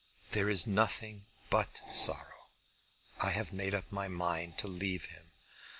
[0.31, 2.47] There is nothing but sorrow.
[3.19, 5.29] I have made up my mind to leave him."